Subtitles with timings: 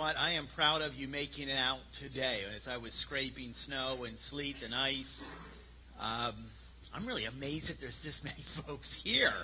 [0.00, 0.16] what?
[0.16, 2.38] I am proud of you making it out today.
[2.56, 5.26] As I was scraping snow and sleet and ice,
[6.00, 6.32] um,
[6.94, 9.34] I'm really amazed that there's this many folks here.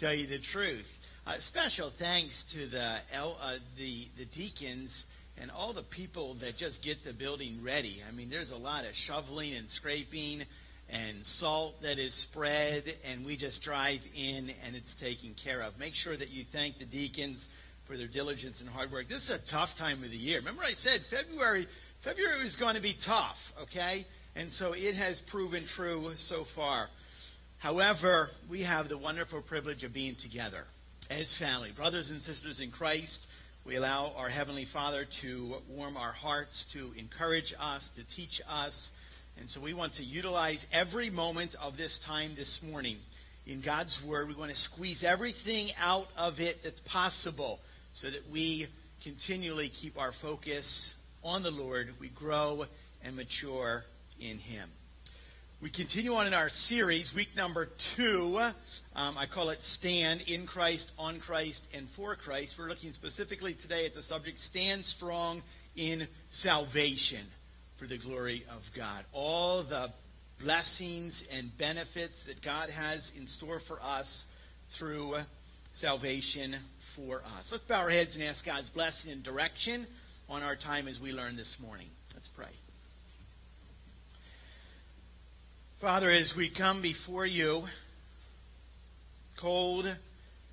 [0.00, 0.90] Tell you the truth.
[1.26, 5.04] Uh, special thanks to the uh, the the deacons
[5.36, 8.02] and all the people that just get the building ready.
[8.08, 10.44] I mean, there's a lot of shoveling and scraping
[10.88, 15.78] and salt that is spread, and we just drive in and it's taken care of.
[15.78, 17.50] Make sure that you thank the deacons
[17.86, 19.08] for their diligence and hard work.
[19.08, 20.38] This is a tough time of the year.
[20.38, 21.68] Remember, I said February.
[22.00, 24.04] February was going to be tough, okay?
[24.34, 26.88] And so it has proven true so far.
[27.58, 30.64] However, we have the wonderful privilege of being together
[31.10, 33.26] as family, brothers and sisters in Christ.
[33.64, 38.90] We allow our Heavenly Father to warm our hearts, to encourage us, to teach us,
[39.38, 42.96] and so we want to utilize every moment of this time this morning
[43.46, 44.28] in God's Word.
[44.28, 47.60] We want to squeeze everything out of it that's possible
[47.96, 48.66] so that we
[49.02, 51.94] continually keep our focus on the Lord.
[51.98, 52.66] We grow
[53.02, 53.86] and mature
[54.20, 54.68] in Him.
[55.62, 58.38] We continue on in our series, week number two.
[58.94, 62.58] Um, I call it Stand in Christ, on Christ, and for Christ.
[62.58, 65.40] We're looking specifically today at the subject Stand Strong
[65.74, 67.24] in Salvation
[67.78, 69.06] for the glory of God.
[69.14, 69.90] All the
[70.42, 74.26] blessings and benefits that God has in store for us
[74.68, 75.16] through
[75.72, 76.56] salvation
[76.96, 77.52] for us.
[77.52, 79.86] Let's bow our heads and ask God's blessing and direction
[80.30, 81.88] on our time as we learn this morning.
[82.14, 82.46] Let's pray.
[85.78, 87.64] Father, as we come before you,
[89.36, 89.94] cold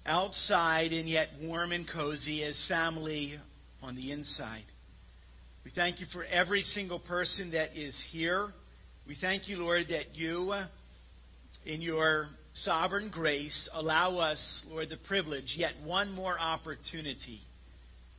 [0.06, 3.40] outside and yet warm and cozy as family
[3.82, 4.66] on the inside.
[5.64, 8.52] We thank you for every single person that is here.
[9.08, 10.54] We thank you, Lord, that you,
[11.66, 17.42] in your sovereign grace, allow us, Lord, the privilege, yet one more opportunity.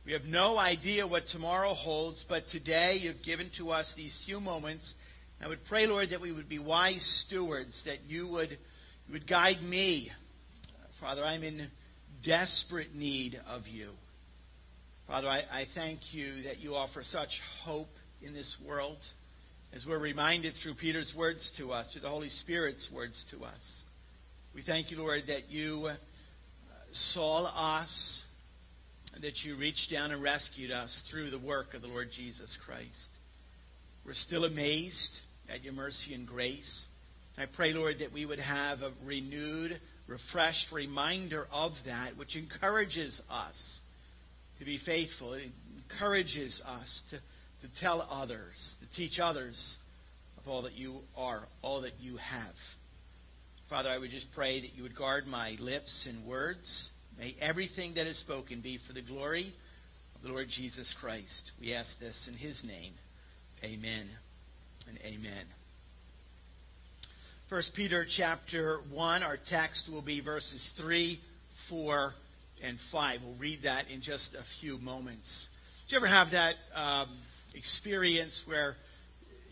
[0.05, 4.39] We have no idea what tomorrow holds, but today you've given to us these few
[4.39, 4.95] moments.
[5.41, 9.25] I would pray, Lord, that we would be wise stewards, that you would, you would
[9.25, 10.11] guide me.
[10.91, 11.71] Father, I'm in
[12.21, 13.89] desperate need of you.
[15.07, 19.07] Father, I, I thank you that you offer such hope in this world
[19.73, 23.85] as we're reminded through Peter's words to us, through the Holy Spirit's words to us.
[24.55, 25.95] We thank you, Lord, that you uh,
[26.89, 28.25] saw us,
[29.19, 33.11] that you reached down and rescued us through the work of the Lord Jesus Christ.
[34.05, 36.87] We're still amazed at your mercy and grace.
[37.37, 39.77] I pray, Lord, that we would have a renewed,
[40.07, 43.81] refreshed reminder of that, which encourages us
[44.59, 45.33] to be faithful.
[45.33, 47.19] It encourages us to,
[47.67, 49.79] to tell others, to teach others
[50.37, 52.77] of all that you are, all that you have.
[53.69, 56.91] Father, I would just pray that you would guard my lips and words.
[57.17, 59.51] May everything that is spoken be for the glory
[60.15, 61.51] of the Lord Jesus Christ.
[61.59, 62.93] We ask this in his name.
[63.63, 64.07] Amen
[64.87, 65.45] and amen.
[67.47, 71.19] First Peter chapter 1, our text will be verses 3,
[71.53, 72.13] 4,
[72.61, 73.23] and 5.
[73.23, 75.49] We'll read that in just a few moments.
[75.87, 77.09] Do you ever have that um,
[77.55, 78.77] experience where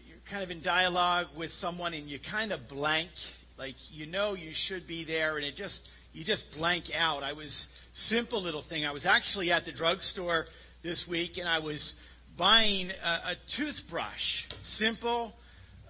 [0.07, 3.09] you're kind of in dialogue with someone and you kind of blank?
[3.57, 7.23] Like you know you should be there and it just you just blank out.
[7.23, 8.85] I was simple little thing.
[8.85, 10.47] I was actually at the drugstore
[10.81, 11.95] this week and I was
[12.35, 14.45] buying a, a toothbrush.
[14.61, 15.33] Simple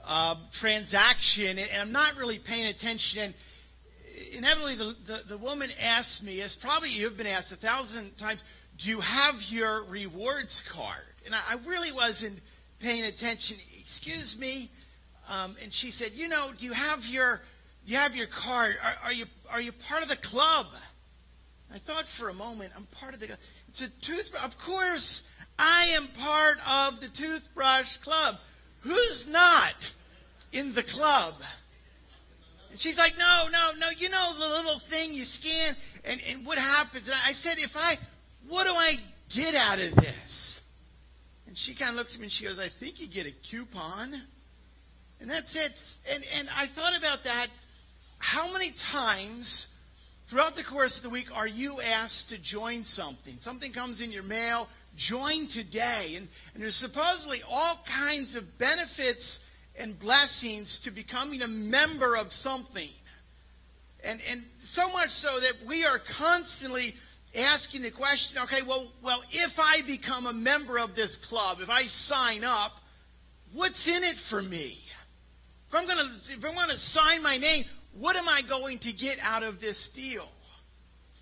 [0.06, 3.34] uh, transaction and I'm not really paying attention and
[4.32, 8.44] inevitably the, the, the woman asked me, as probably you've been asked a thousand times,
[8.78, 11.04] do you have your rewards card?
[11.26, 12.40] And I, I really wasn't
[12.80, 13.58] paying attention.
[13.80, 14.70] Excuse me.
[15.30, 17.42] Um, and she said, you know, do you have your,
[17.86, 18.76] you have your card?
[18.82, 20.68] Are, are you, are you part of the club?
[21.74, 24.44] I thought for a moment, I'm part of the, it's a toothbrush.
[24.44, 25.24] Of course,
[25.58, 28.38] I am part of the toothbrush club.
[28.82, 29.94] Who's not
[30.52, 31.36] in the club?
[32.72, 36.46] And she's like, no, no, no, you know the little thing you scan and, and
[36.46, 37.08] what happens?
[37.08, 37.98] And I said, if I,
[38.48, 38.98] what do I
[39.30, 40.60] get out of this?
[41.48, 43.32] And she kind of looks at me and she goes, I think you get a
[43.32, 44.22] coupon.
[45.22, 45.72] And that's it.
[46.12, 47.48] And, and I thought about that.
[48.24, 49.68] How many times
[50.28, 53.36] throughout the course of the week are you asked to join something?
[53.38, 56.14] Something comes in your mail, join today.
[56.16, 59.42] And, and there's supposedly all kinds of benefits
[59.76, 62.88] and blessings to becoming a member of something.
[64.06, 66.96] And, and so much so that we are constantly
[67.36, 71.70] asking the question, okay, well, well, if I become a member of this club, if
[71.70, 72.80] I sign up,
[73.52, 74.80] what's in it for me?
[75.68, 77.66] If I'm gonna, if I want to sign my name,
[77.98, 80.28] what am I going to get out of this deal?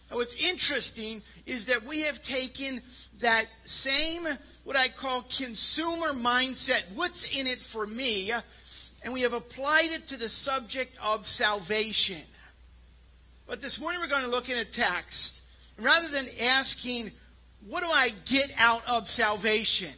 [0.09, 2.81] Now, what's interesting is that we have taken
[3.19, 4.27] that same
[4.63, 6.83] what I call consumer mindset.
[6.93, 8.31] What's in it for me?
[9.03, 12.21] And we have applied it to the subject of salvation.
[13.47, 15.41] But this morning we're going to look at a text.
[15.77, 17.11] And rather than asking,
[17.67, 19.93] what do I get out of salvation?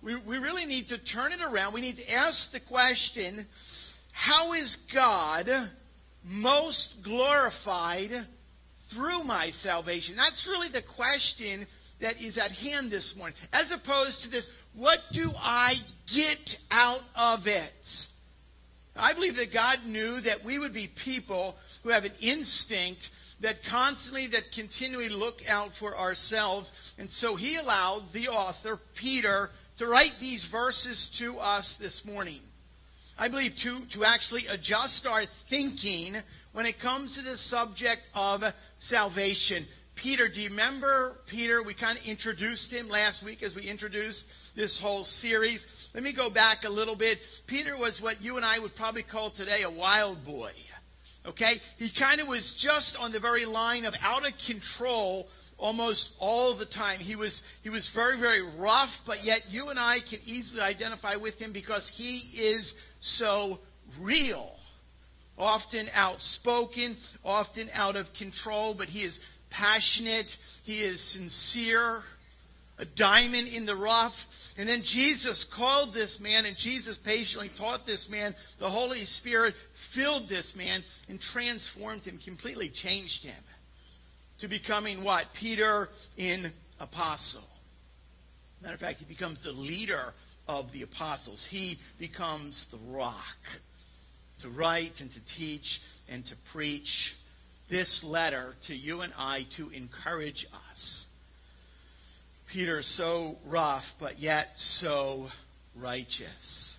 [0.00, 1.74] We, we really need to turn it around.
[1.74, 3.46] We need to ask the question,
[4.18, 5.48] how is God
[6.24, 8.26] most glorified
[8.88, 10.16] through my salvation?
[10.16, 11.68] That's really the question
[12.00, 13.36] that is at hand this morning.
[13.52, 15.76] As opposed to this, what do I
[16.12, 18.08] get out of it?
[18.96, 23.62] I believe that God knew that we would be people who have an instinct that
[23.62, 26.72] constantly, that continually look out for ourselves.
[26.98, 32.40] And so he allowed the author, Peter, to write these verses to us this morning.
[33.18, 36.16] I believe to, to actually adjust our thinking
[36.52, 38.44] when it comes to the subject of
[38.78, 39.66] salvation.
[39.96, 41.60] Peter, do you remember Peter?
[41.60, 45.66] We kind of introduced him last week as we introduced this whole series.
[45.94, 47.18] Let me go back a little bit.
[47.48, 50.52] Peter was what you and I would probably call today a wild boy.
[51.26, 51.60] Okay?
[51.76, 55.28] He kind of was just on the very line of out of control
[55.58, 57.00] almost all the time.
[57.00, 61.16] He was, he was very, very rough, but yet you and I can easily identify
[61.16, 63.58] with him because he is so
[64.00, 64.54] real.
[65.36, 69.20] Often outspoken, often out of control, but he is
[69.50, 72.02] passionate, he is sincere,
[72.78, 74.28] a diamond in the rough.
[74.56, 78.34] And then Jesus called this man, and Jesus patiently taught this man.
[78.58, 83.36] The Holy Spirit filled this man and transformed him, completely changed him
[84.38, 85.32] to becoming what?
[85.32, 87.48] Peter in apostle.
[88.62, 90.14] Matter of fact, he becomes the leader
[90.46, 91.44] of the apostles.
[91.44, 93.36] He becomes the rock
[94.40, 97.16] to write and to teach and to preach
[97.68, 101.06] this letter to you and I to encourage us.
[102.46, 105.28] Peter so rough, but yet so
[105.76, 106.78] righteous.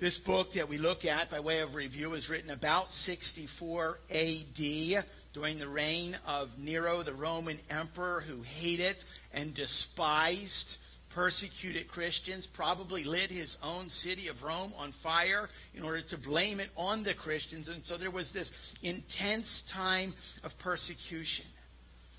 [0.00, 5.04] This book that we look at by way of review is written about 64 AD
[5.32, 10.76] during the reign of Nero, the Roman emperor, who hated and despised
[11.10, 16.60] persecuted Christians, probably lit his own city of Rome on fire in order to blame
[16.60, 17.68] it on the Christians.
[17.68, 21.46] And so there was this intense time of persecution.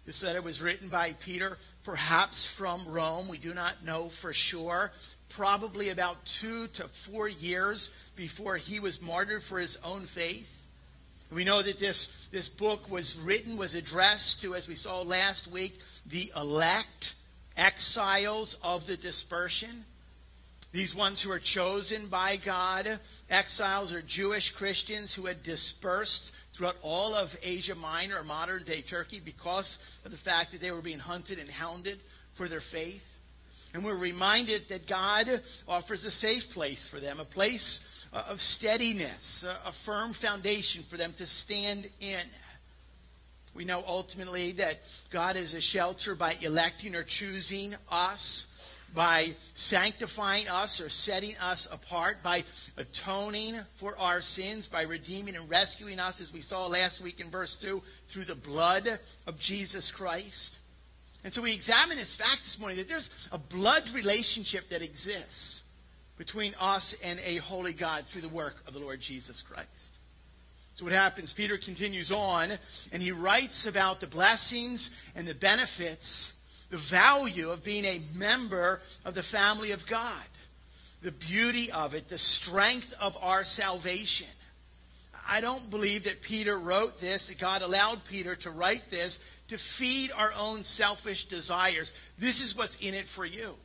[0.05, 3.29] This letter was written by Peter, perhaps from Rome.
[3.29, 4.91] We do not know for sure.
[5.29, 10.60] Probably about two to four years before he was martyred for his own faith.
[11.31, 15.47] We know that this, this book was written, was addressed to, as we saw last
[15.47, 17.15] week, the elect
[17.55, 19.85] exiles of the dispersion.
[20.73, 22.99] These ones who are chosen by God,
[23.29, 28.81] exiles are Jewish Christians who had dispersed throughout all of Asia Minor or modern day
[28.81, 31.99] Turkey because of the fact that they were being hunted and hounded
[32.33, 33.05] for their faith.
[33.73, 37.79] And we're reminded that God offers a safe place for them, a place
[38.13, 42.19] uh, of steadiness, a firm foundation for them to stand in.
[43.53, 44.79] We know ultimately that
[45.09, 48.47] God is a shelter by electing or choosing us,
[48.93, 52.43] by sanctifying us or setting us apart, by
[52.77, 57.29] atoning for our sins, by redeeming and rescuing us, as we saw last week in
[57.29, 60.59] verse 2, through the blood of Jesus Christ.
[61.23, 65.63] And so we examine this fact this morning that there's a blood relationship that exists
[66.21, 69.97] between us and a holy God through the work of the Lord Jesus Christ.
[70.75, 71.33] So what happens?
[71.33, 72.59] Peter continues on
[72.91, 76.33] and he writes about the blessings and the benefits,
[76.69, 80.21] the value of being a member of the family of God,
[81.01, 84.27] the beauty of it, the strength of our salvation.
[85.27, 89.57] I don't believe that Peter wrote this, that God allowed Peter to write this to
[89.57, 91.93] feed our own selfish desires.
[92.19, 93.55] This is what's in it for you.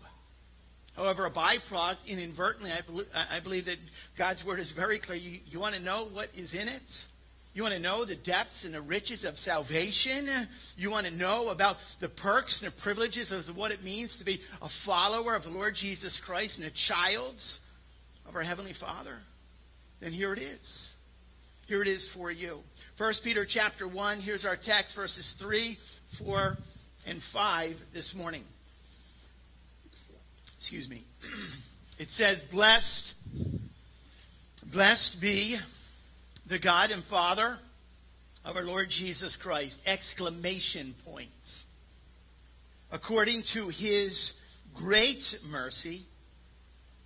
[0.96, 3.76] However, a byproduct, inadvertently, I believe, I believe that
[4.16, 5.18] God's word is very clear.
[5.18, 7.04] You, you want to know what is in it?
[7.52, 10.28] You want to know the depths and the riches of salvation?
[10.76, 14.24] You want to know about the perks and the privileges of what it means to
[14.24, 17.42] be a follower of the Lord Jesus Christ and a child
[18.26, 19.18] of our Heavenly Father?
[20.00, 20.94] Then here it is.
[21.66, 22.60] Here it is for you.
[22.96, 26.56] 1 Peter chapter 1, here's our text, verses 3, 4,
[27.06, 28.44] and 5 this morning
[30.66, 31.04] excuse me.
[31.98, 33.14] It says, Blessed,
[34.66, 35.58] blessed be
[36.46, 37.56] the God and Father
[38.44, 39.80] of our Lord Jesus Christ.
[39.86, 41.66] Exclamation points.
[42.90, 44.32] According to his
[44.74, 46.04] great mercy,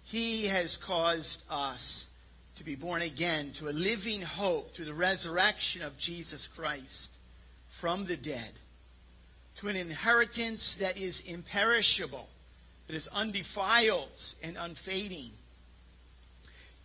[0.04, 2.08] he has caused us
[2.56, 7.12] to be born again to a living hope through the resurrection of Jesus Christ
[7.68, 8.54] from the dead,
[9.56, 12.29] to an inheritance that is imperishable
[12.90, 15.30] that is undefiled and unfading,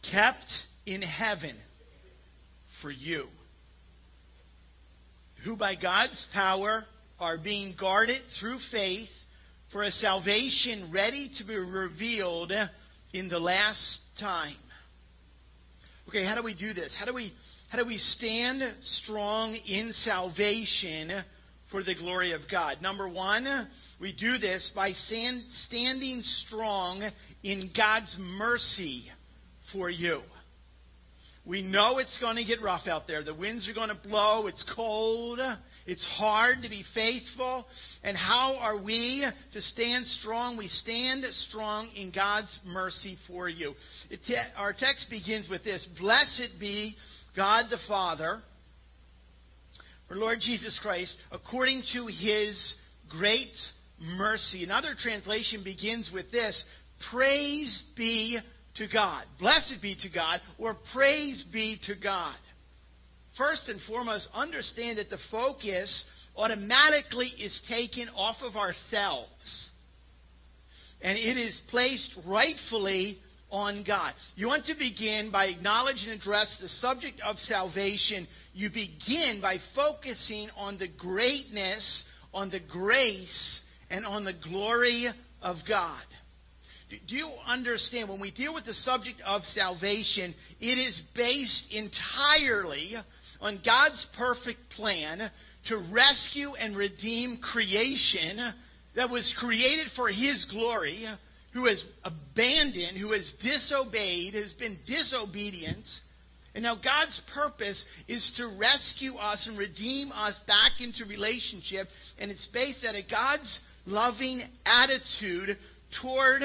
[0.04, 1.56] kept in heaven
[2.68, 3.28] for you,
[5.38, 6.86] who by God's power
[7.20, 9.26] are being guarded through faith
[9.70, 12.54] for a salvation ready to be revealed
[13.12, 14.54] in the last time.
[16.08, 16.94] Okay, how do we do this?
[16.94, 17.34] How do we
[17.70, 21.12] how do we stand strong in salvation
[21.66, 22.80] for the glory of God?
[22.80, 23.68] Number one,
[24.00, 27.04] we do this by stand, standing strong
[27.44, 29.12] in God's mercy
[29.62, 30.22] for you.
[31.46, 33.22] We know it's going to get rough out there.
[33.22, 34.48] The winds are going to blow.
[34.48, 35.40] It's cold.
[35.86, 37.68] It's hard to be faithful.
[38.04, 40.58] And how are we to stand strong?
[40.58, 43.76] We stand strong in God's mercy for you.
[44.24, 46.98] Te- our text begins with this Blessed be
[47.36, 48.42] God the Father,
[50.10, 52.76] our Lord Jesus Christ, according to his
[53.08, 54.64] great mercy.
[54.64, 56.66] Another translation begins with this
[57.00, 58.40] Praise be
[58.76, 59.24] to God.
[59.38, 62.36] Blessed be to God, or praise be to God.
[63.32, 66.06] First and foremost, understand that the focus
[66.38, 69.72] automatically is taken off of ourselves.
[71.02, 73.20] And it is placed rightfully
[73.52, 74.14] on God.
[74.36, 78.28] You want to begin by acknowledge and address the subject of salvation.
[78.54, 85.08] You begin by focusing on the greatness, on the grace, and on the glory
[85.42, 86.02] of God.
[87.08, 88.10] Do you understand?
[88.10, 92.96] When we deal with the subject of salvation, it is based entirely
[93.42, 95.30] on God's perfect plan
[95.66, 98.42] to rescue and redeem creation
[98.94, 101.06] that was created for His glory,
[101.52, 106.02] who has abandoned, who has disobeyed, has been disobedient.
[106.54, 111.90] And now God's purpose is to rescue us and redeem us back into relationship.
[112.18, 115.58] And it's based on a God's loving attitude
[115.92, 116.44] toward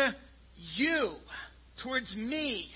[0.56, 1.12] you,
[1.76, 2.73] towards me.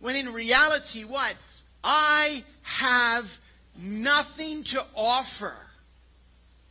[0.00, 1.34] When in reality, what?
[1.82, 3.40] I have
[3.78, 5.54] nothing to offer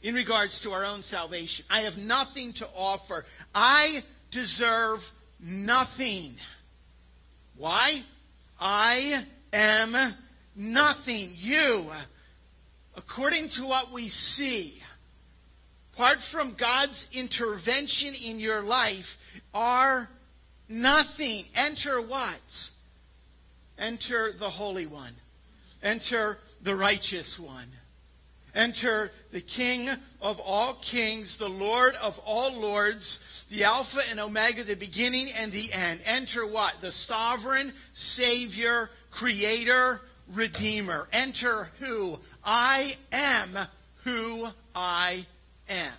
[0.01, 1.65] in regards to our own salvation.
[1.69, 3.25] I have nothing to offer.
[3.53, 6.35] I deserve nothing.
[7.57, 8.03] Why?
[8.59, 10.13] I am
[10.55, 11.31] nothing.
[11.35, 11.87] You,
[12.95, 14.81] according to what we see,
[15.95, 19.17] apart from God's intervention in your life,
[19.53, 20.09] are
[20.67, 21.45] nothing.
[21.55, 22.69] Enter what?
[23.79, 25.13] Enter the Holy One.
[25.81, 27.67] Enter the righteous one.
[28.53, 29.89] Enter the King
[30.21, 35.51] of all kings, the Lord of all lords, the Alpha and Omega, the beginning and
[35.51, 36.01] the end.
[36.05, 36.73] Enter what?
[36.81, 40.01] The sovereign Savior, Creator,
[40.33, 41.07] Redeemer.
[41.13, 42.19] Enter who?
[42.43, 43.57] I am
[44.03, 45.25] who I
[45.69, 45.93] am.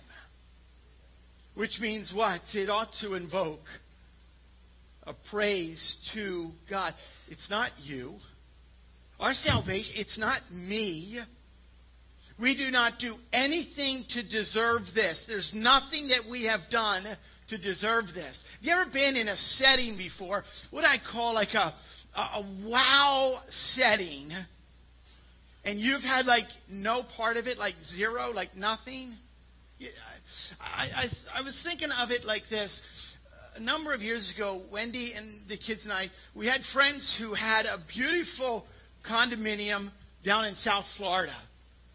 [1.55, 2.53] Which means what?
[2.55, 3.67] It ought to invoke
[5.05, 6.93] a praise to God.
[7.29, 8.15] It's not you.
[9.19, 11.19] Our salvation, it's not me.
[12.37, 15.25] We do not do anything to deserve this.
[15.25, 17.07] There's nothing that we have done
[17.47, 18.43] to deserve this.
[18.57, 21.73] Have you ever been in a setting before, what I call like a,
[22.15, 24.31] a, a wow setting,
[25.65, 29.15] and you've had like no part of it, like zero, like nothing?
[30.61, 32.81] I, I, I was thinking of it like this.
[33.55, 37.33] A number of years ago, Wendy and the kids and I, we had friends who
[37.33, 38.67] had a beautiful
[39.03, 39.91] condominium
[40.23, 41.35] down in South Florida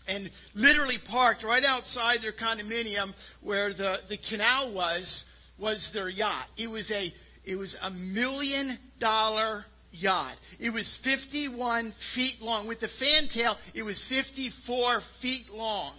[0.09, 5.27] and literally parked right outside their condominium where the, the canal was
[5.59, 6.49] was their yacht.
[6.57, 10.35] It was a it was a million dollar yacht.
[10.59, 12.67] It was 51 feet long.
[12.67, 15.93] With the fantail, it was 54 feet long.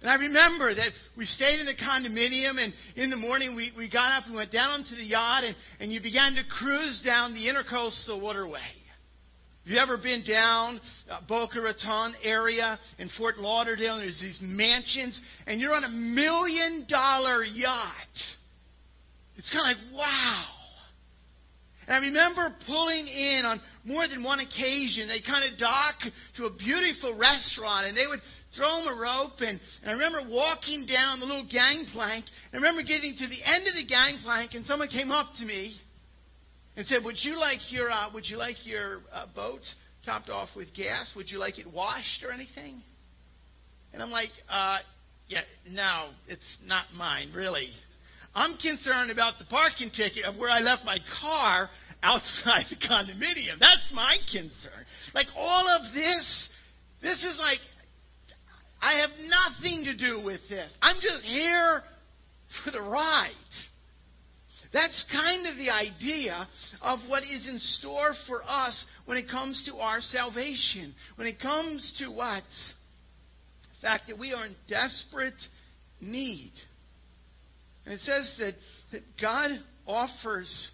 [0.00, 3.88] And I remember that we stayed in the condominium, and in the morning we, we
[3.88, 7.34] got up and went down onto the yacht, and, and you began to cruise down
[7.34, 8.60] the intercoastal waterway.
[9.64, 13.94] Have you ever been down uh, Boca Raton area in Fort Lauderdale?
[13.94, 18.36] And there's these mansions, and you're on a million dollar yacht.
[19.36, 20.44] It's kind of like, wow.
[21.88, 25.08] And I remember pulling in on more than one occasion.
[25.08, 28.20] They kind of dock to a beautiful restaurant, and they would
[28.56, 29.40] throw him a rope.
[29.40, 32.24] And, and I remember walking down the little gangplank.
[32.52, 35.76] I remember getting to the end of the gangplank, and someone came up to me
[36.76, 40.56] and said, "Would you like your uh, Would you like your uh, boat topped off
[40.56, 41.14] with gas?
[41.14, 42.82] Would you like it washed or anything?"
[43.92, 44.78] And I'm like, uh,
[45.28, 47.70] "Yeah, no, it's not mine, really.
[48.34, 51.70] I'm concerned about the parking ticket of where I left my car
[52.02, 53.58] outside the condominium.
[53.58, 54.84] That's my concern.
[55.14, 56.50] Like all of this,
[57.00, 57.60] this is like."
[58.86, 60.76] I have nothing to do with this.
[60.80, 61.82] I'm just here
[62.46, 63.30] for the ride.
[64.70, 66.46] That's kind of the idea
[66.80, 70.94] of what is in store for us when it comes to our salvation.
[71.16, 72.74] When it comes to what?
[73.80, 75.48] The fact that we are in desperate
[76.00, 76.52] need.
[77.86, 78.54] And it says that,
[78.92, 80.70] that God offers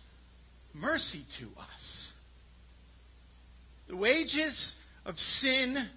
[0.75, 2.13] mercy to us.
[3.89, 4.75] The wages
[5.07, 5.89] of sin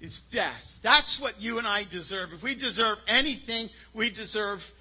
[0.00, 0.78] is death.
[0.82, 2.32] That's what you and I deserve.
[2.32, 4.72] If we deserve anything, we deserve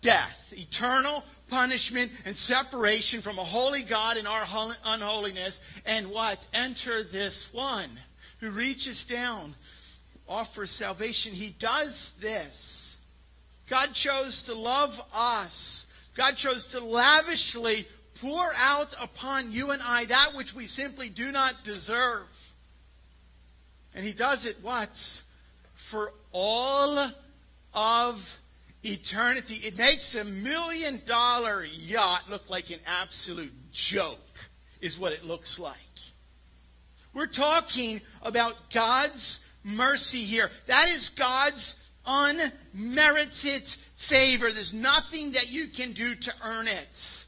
[0.00, 0.52] death.
[0.56, 4.44] Eternal punishment and separation from a holy God in our
[4.84, 5.60] unholiness.
[5.84, 6.46] And what?
[6.54, 7.90] Enter this one
[8.40, 9.54] who reaches down,
[10.28, 11.32] offers salvation.
[11.32, 12.96] He does this.
[13.68, 15.86] God chose to love us.
[16.16, 17.86] God chose to lavishly
[18.20, 22.26] pour out upon you and I that which we simply do not deserve.
[23.94, 25.22] And he does it what?
[25.74, 27.10] For all
[27.74, 28.40] of
[28.84, 29.56] eternity.
[29.56, 34.18] It makes a million dollar yacht look like an absolute joke,
[34.80, 35.76] is what it looks like.
[37.14, 40.50] We're talking about God's mercy here.
[40.66, 44.50] That is God's unmerited favor.
[44.50, 47.26] There's nothing that you can do to earn it.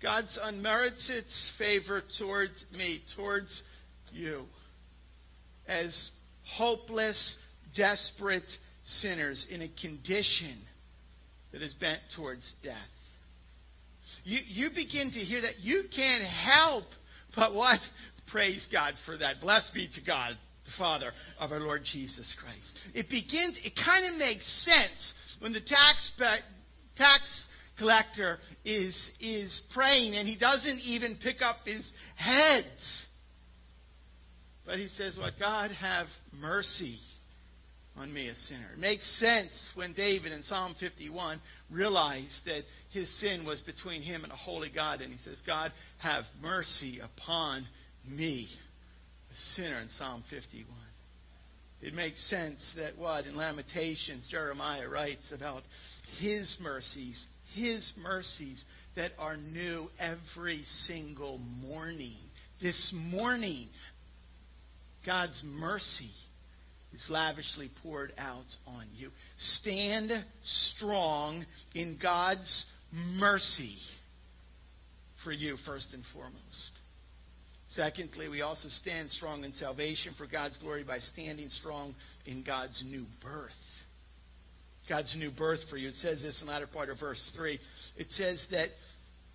[0.00, 3.62] God's unmerited favor towards me, towards
[4.12, 4.46] you
[5.66, 6.12] as
[6.44, 7.38] hopeless,
[7.74, 10.56] desperate sinners in a condition
[11.52, 12.74] that is bent towards death.
[14.24, 16.94] You, you begin to hear that you can't help
[17.34, 17.88] but what?
[18.26, 19.40] Praise God for that.
[19.40, 22.78] Blessed be to God, the Father of our Lord Jesus Christ.
[22.94, 26.12] It begins, it kind of makes sense when the tax,
[26.96, 32.64] tax collector is, is praying and he doesn't even pick up his head
[34.66, 36.08] but he says, What God have
[36.40, 36.98] mercy
[37.96, 38.70] on me, a sinner.
[38.72, 41.40] It makes sense when David in Psalm 51
[41.70, 45.00] realized that his sin was between him and a holy God.
[45.00, 47.68] And he says, God, have mercy upon
[48.06, 48.48] me,
[49.32, 50.66] a sinner, in Psalm 51.
[51.82, 55.64] It makes sense that what in Lamentations Jeremiah writes about
[56.18, 62.16] his mercies, his mercies that are new every single morning.
[62.60, 63.68] This morning,
[65.04, 66.10] God's mercy
[66.92, 69.10] is lavishly poured out on you.
[69.36, 73.78] Stand strong in God's mercy
[75.16, 76.78] for you, first and foremost.
[77.66, 81.94] Secondly, we also stand strong in salvation for God's glory by standing strong
[82.26, 83.82] in God's new birth.
[84.88, 85.88] God's new birth for you.
[85.88, 87.58] It says this in the latter part of verse 3.
[87.96, 88.70] It says that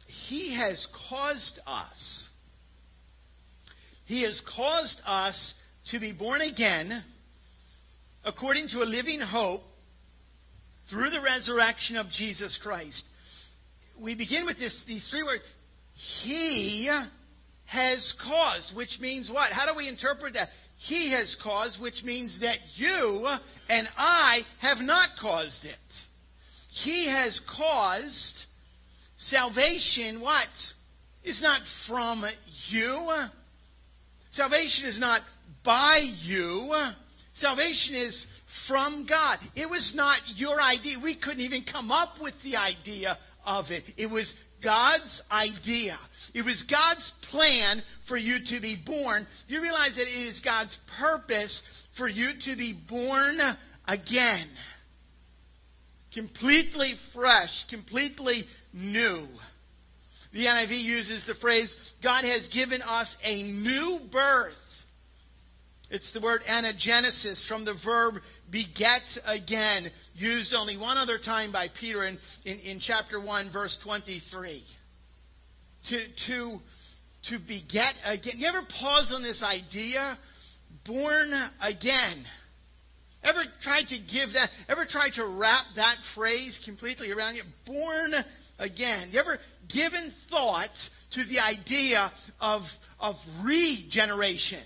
[0.05, 2.29] He has caused us,
[4.09, 5.53] He has caused us
[5.85, 7.03] to be born again
[8.25, 9.63] according to a living hope
[10.87, 13.05] through the resurrection of Jesus Christ.
[13.99, 15.43] We begin with this, these three words.
[15.93, 16.89] He
[17.65, 19.51] has caused, which means what?
[19.51, 20.53] How do we interpret that?
[20.75, 23.27] He has caused, which means that you
[23.69, 26.07] and I have not caused it.
[26.67, 28.47] He has caused
[29.17, 30.73] salvation, what?
[31.23, 32.25] Is not from
[32.69, 33.29] you.
[34.31, 35.21] Salvation is not
[35.63, 36.75] by you.
[37.33, 39.39] Salvation is from God.
[39.55, 40.99] It was not your idea.
[40.99, 43.93] We couldn't even come up with the idea of it.
[43.97, 45.97] It was God's idea.
[46.33, 49.25] It was God's plan for you to be born.
[49.47, 53.39] You realize that it is God's purpose for you to be born
[53.87, 54.47] again.
[56.11, 59.27] Completely fresh, completely new.
[60.31, 64.69] The NIV uses the phrase, God has given us a new birth
[65.89, 71.67] it's the word anagenesis from the verb beget again, used only one other time by
[71.69, 74.63] Peter in, in, in chapter 1, verse 23.
[75.85, 76.61] To, to,
[77.23, 78.35] to beget again.
[78.37, 80.17] You ever pause on this idea?
[80.83, 82.25] Born again.
[83.23, 87.43] Ever tried to give that, ever tried to wrap that phrase completely around you?
[87.65, 88.13] Born
[88.59, 89.09] again.
[89.11, 89.39] You ever
[89.69, 94.59] given thought to the idea of, of regeneration?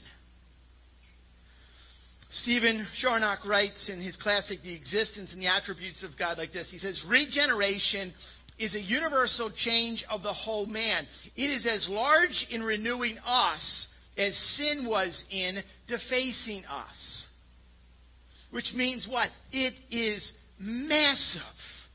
[2.30, 6.72] Stephen Charnock writes in his classic, The Existence and the Attributes of God, like this.
[6.72, 8.12] He says, Regeneration
[8.58, 11.06] is a universal change of the whole man.
[11.36, 13.88] It is as large in renewing us
[14.18, 17.30] as sin was in defacing us.
[18.50, 19.30] Which means what?
[19.52, 21.88] It is massive.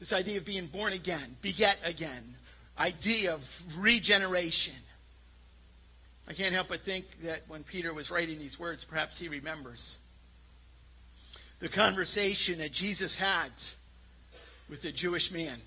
[0.00, 2.36] This idea of being born again, beget again,
[2.78, 4.74] idea of regeneration.
[6.28, 9.98] I can't help but think that when Peter was writing these words, perhaps he remembers
[11.60, 13.50] the conversation that Jesus had
[14.68, 15.58] with the Jewish man,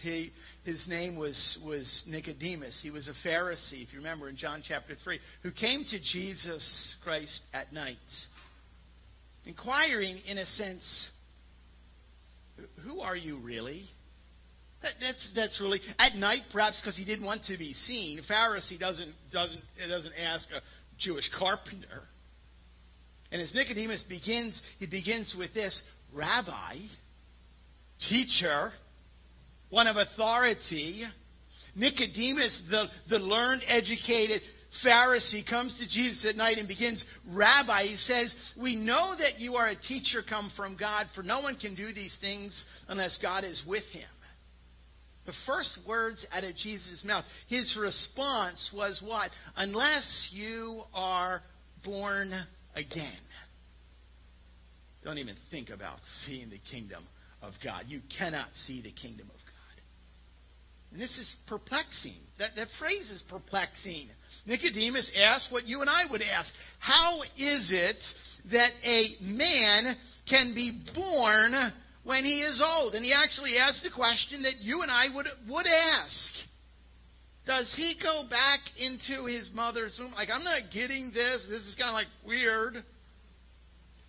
[0.00, 0.32] He,
[0.64, 2.80] his name was, was Nicodemus.
[2.80, 6.96] He was a Pharisee, if you remember in John chapter 3, who came to Jesus
[7.04, 8.26] Christ at night,
[9.46, 11.12] inquiring, in a sense,
[12.80, 13.88] who are you really?
[14.84, 18.18] That, that's, that's really, at night, perhaps because he didn't want to be seen.
[18.18, 20.60] Pharisee doesn't, doesn't, doesn't ask a
[20.98, 22.02] Jewish carpenter.
[23.32, 26.76] And as Nicodemus begins, he begins with this Rabbi,
[27.98, 28.72] teacher,
[29.70, 31.06] one of authority.
[31.74, 37.96] Nicodemus, the, the learned, educated Pharisee, comes to Jesus at night and begins, Rabbi, he
[37.96, 41.74] says, We know that you are a teacher come from God, for no one can
[41.74, 44.04] do these things unless God is with him.
[45.26, 49.30] The first words out of Jesus' mouth, his response was what?
[49.56, 51.42] Unless you are
[51.82, 52.34] born
[52.76, 53.12] again.
[55.02, 57.04] Don't even think about seeing the kingdom
[57.42, 57.84] of God.
[57.88, 59.82] You cannot see the kingdom of God.
[60.92, 62.16] And this is perplexing.
[62.38, 64.08] That, that phrase is perplexing.
[64.46, 68.14] Nicodemus asked what you and I would ask How is it
[68.46, 71.72] that a man can be born
[72.04, 72.94] when he is old?
[72.94, 76.46] And he actually asked the question that you and I would, would ask.
[77.46, 80.12] Does he go back into his mother's womb?
[80.14, 81.46] Like, I'm not getting this.
[81.46, 82.82] This is kind of like weird.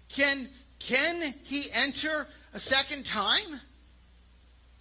[0.09, 0.47] Can,
[0.79, 3.59] can he enter a second time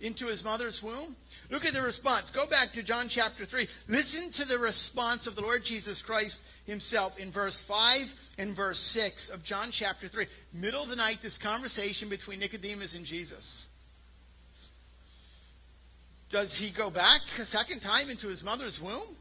[0.00, 1.16] into his mother's womb?
[1.50, 2.30] Look at the response.
[2.30, 3.66] Go back to John chapter 3.
[3.88, 8.78] Listen to the response of the Lord Jesus Christ himself in verse 5 and verse
[8.78, 10.26] 6 of John chapter 3.
[10.52, 13.68] Middle of the night, this conversation between Nicodemus and Jesus.
[16.30, 19.16] Does he go back a second time into his mother's womb?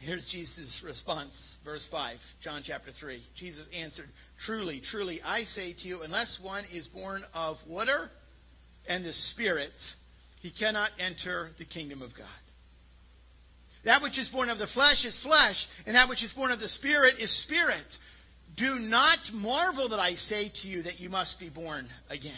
[0.00, 3.22] Here's Jesus' response, verse 5, John chapter 3.
[3.34, 8.10] Jesus answered, Truly, truly, I say to you, unless one is born of water
[8.88, 9.94] and the Spirit,
[10.40, 12.26] he cannot enter the kingdom of God.
[13.84, 16.60] That which is born of the flesh is flesh, and that which is born of
[16.60, 17.98] the Spirit is spirit.
[18.56, 22.34] Do not marvel that I say to you that you must be born again.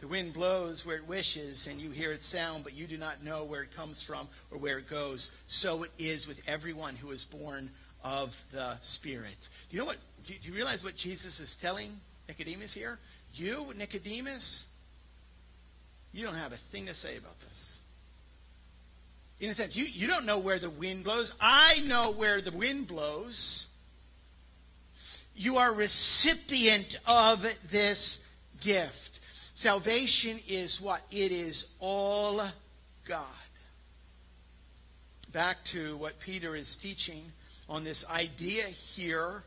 [0.00, 3.22] The wind blows where it wishes, and you hear its sound, but you do not
[3.22, 5.30] know where it comes from or where it goes.
[5.46, 7.70] So it is with everyone who is born
[8.02, 9.48] of the Spirit.
[9.68, 9.98] Do you know what?
[10.24, 12.98] Do you realize what Jesus is telling Nicodemus here?
[13.34, 14.64] You, Nicodemus,
[16.12, 17.79] you don't have a thing to say about this.
[19.40, 21.32] In a sense, you, you don't know where the wind blows.
[21.40, 23.66] I know where the wind blows.
[25.34, 28.20] You are recipient of this
[28.60, 29.20] gift.
[29.54, 31.00] Salvation is what?
[31.10, 32.42] It is all
[33.06, 33.26] God.
[35.32, 37.32] Back to what Peter is teaching
[37.68, 39.44] on this idea here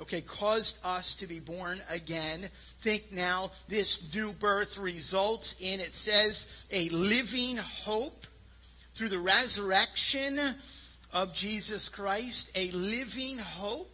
[0.00, 2.48] okay, caused us to be born again.
[2.82, 8.26] Think now, this new birth results in, it says, a living hope
[8.94, 10.40] through the resurrection
[11.12, 13.90] of Jesus Christ, a living hope.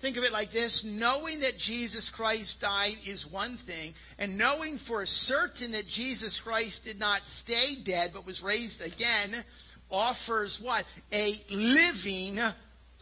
[0.00, 4.78] Think of it like this knowing that Jesus Christ died is one thing, and knowing
[4.78, 9.44] for certain that Jesus Christ did not stay dead but was raised again
[9.92, 10.84] offers what?
[11.12, 12.40] A living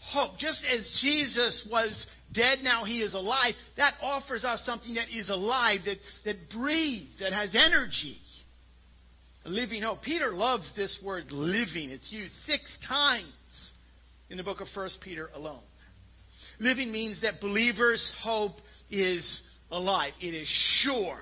[0.01, 0.37] hope.
[0.37, 3.57] Just as Jesus was dead, now he is alive.
[3.77, 8.21] That offers us something that is alive, that, that breathes, that has energy.
[9.51, 10.03] Living hope.
[10.03, 11.91] Peter loves this word living.
[11.91, 13.75] It's used six times
[14.31, 15.59] in the book of 1 Peter alone.
[16.61, 18.61] Living means that believers' hope
[18.91, 20.15] is alive.
[20.21, 21.19] It is sure.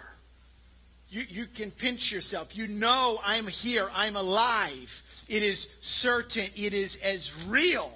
[1.08, 2.54] You, you can pinch yourself.
[2.54, 3.88] You know I'm here.
[3.94, 5.02] I'm alive.
[5.26, 6.48] It is certain.
[6.54, 7.90] It is as real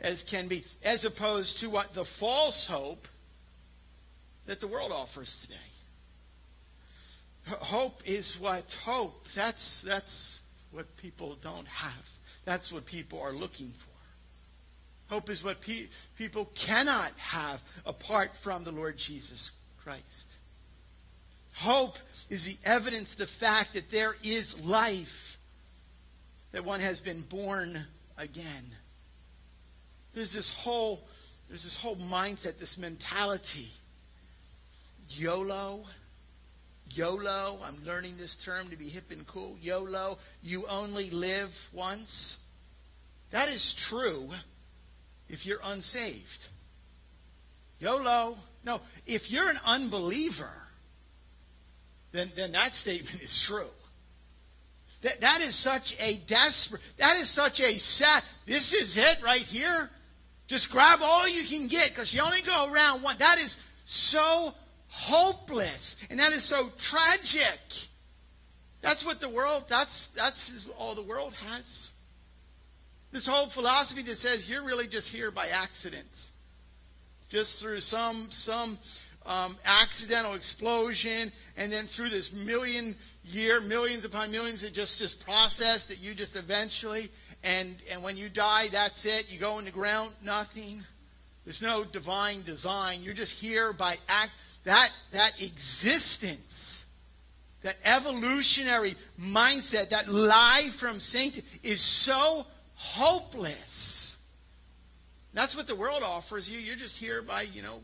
[0.00, 3.06] as can be, as opposed to what the false hope
[4.46, 5.54] that the world offers today.
[7.46, 9.26] Hope is what hope.
[9.34, 12.08] That's that's what people don't have.
[12.44, 13.94] That's what people are looking for.
[15.14, 19.50] Hope is what pe- people cannot have apart from the Lord Jesus
[19.82, 20.36] Christ.
[21.54, 21.98] Hope
[22.30, 25.38] is the evidence, the fact that there is life,
[26.52, 27.84] that one has been born
[28.18, 28.72] again.
[30.14, 31.06] There's this whole,
[31.48, 33.70] there's this whole mindset, this mentality.
[35.10, 35.84] YOLO.
[36.90, 37.60] YOLO.
[37.64, 39.56] I'm learning this term to be hip and cool.
[39.60, 40.18] YOLO.
[40.42, 42.38] You only live once.
[43.30, 44.30] That is true
[45.28, 46.48] if you're unsaved.
[47.80, 48.36] YOLO.
[48.64, 50.52] No, if you're an unbeliever,
[52.12, 53.68] then, then that statement is true.
[55.02, 59.42] That, that is such a desperate, that is such a sad, this is it right
[59.42, 59.90] here.
[60.46, 63.16] Just grab all you can get because you only go around one.
[63.18, 64.54] That is so
[64.94, 67.88] hopeless and that is so tragic.
[68.80, 71.90] That's what the world, that's, that's all the world has.
[73.10, 76.30] This whole philosophy that says you're really just here by accident.
[77.28, 78.78] Just through some, some
[79.26, 85.24] um, accidental explosion, and then through this million year, millions upon millions of just, just
[85.24, 87.10] process that you just eventually,
[87.42, 89.30] and, and when you die, that's it.
[89.30, 90.84] You go in the ground, nothing.
[91.44, 93.02] There's no divine design.
[93.02, 94.32] You're just here by act.
[94.64, 96.86] That, that existence,
[97.62, 104.16] that evolutionary mindset, that lie from Satan is so hopeless.
[105.34, 106.58] That's what the world offers you.
[106.58, 107.80] You're just here by, you know,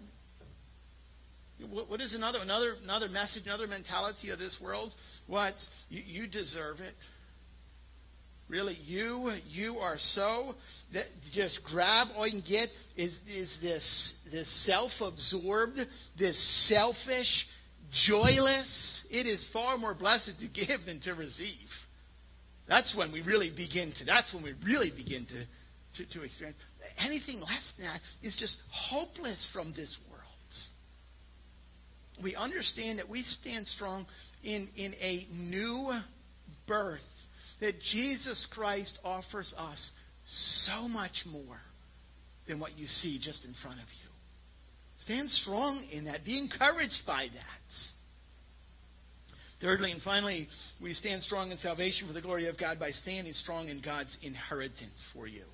[1.68, 4.94] what is another another another message, another mentality of this world?
[5.26, 6.94] What you, you deserve it.
[8.50, 10.56] Really, you you are so
[10.92, 15.86] that just grab all you can get is is this this self-absorbed,
[16.16, 17.48] this selfish,
[17.92, 19.04] joyless.
[19.10, 21.86] It is far more blessed to give than to receive.
[22.66, 24.04] That's when we really begin to.
[24.04, 25.46] That's when we really begin to
[25.96, 26.58] to, to experience.
[26.98, 30.10] Anything less than that is just hopeless from this world
[32.22, 34.06] we understand that we stand strong
[34.42, 35.92] in, in a new
[36.66, 37.09] birth,
[37.60, 39.92] that Jesus Christ offers us
[40.24, 41.60] so much more
[42.46, 44.08] than what you see just in front of you.
[44.96, 46.24] Stand strong in that.
[46.24, 47.90] Be encouraged by that.
[49.60, 50.48] Thirdly and finally,
[50.80, 54.18] we stand strong in salvation for the glory of God by standing strong in God's
[54.22, 55.44] inheritance for you.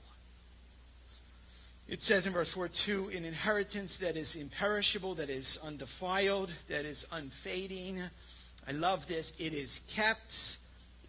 [1.89, 6.85] It says in verse 4 2 an inheritance that is imperishable, that is undefiled, that
[6.85, 8.03] is unfading.
[8.67, 9.33] I love this.
[9.39, 10.57] It is kept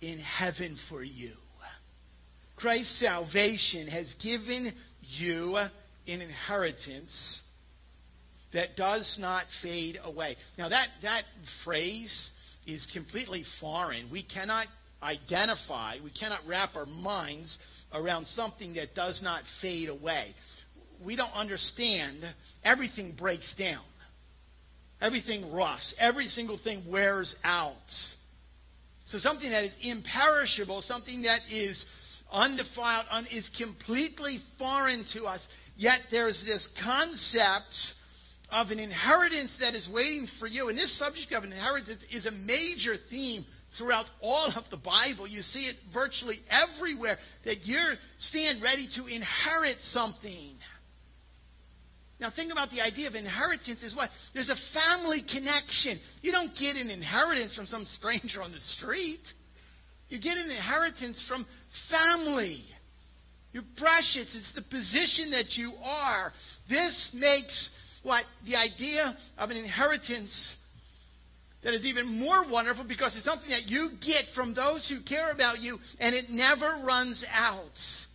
[0.02, 1.34] in heaven for you.
[2.56, 5.72] Christ's salvation has given you an
[6.08, 7.44] inheritance
[8.52, 10.38] that does not fade away.
[10.58, 12.32] Now, that, that phrase
[12.66, 14.10] is completely foreign.
[14.10, 14.68] We cannot
[15.04, 17.60] identify, we cannot wrap our minds
[17.94, 20.34] around something that does not fade away
[21.04, 22.26] we don't understand,
[22.64, 23.84] everything breaks down.
[25.00, 25.96] Everything rusts.
[26.00, 28.16] Every single thing wears out.
[29.08, 31.86] So something that is imperishable, something that is
[32.30, 35.48] undefiled, un, is completely foreign to us.
[35.78, 37.96] Yet there's this concept
[38.52, 40.68] of an inheritance that is waiting for you.
[40.68, 45.26] And this subject of inheritance is a major theme throughout all of the Bible.
[45.26, 50.58] You see it virtually everywhere that you're stand ready to inherit something.
[52.20, 54.12] Now think about the idea of inheritance is what?
[54.34, 56.00] There's a family connection.
[56.24, 59.34] You don't get an inheritance from some stranger on the street.
[60.10, 62.64] You get an inheritance from family.
[63.54, 64.36] You're precious.
[64.36, 66.34] It's the position that you are.
[66.68, 67.72] This makes
[68.04, 68.26] what?
[68.46, 70.56] The idea of an inheritance
[71.62, 75.32] that is even more wonderful because it's something that you get from those who care
[75.32, 78.06] about you and it never runs out.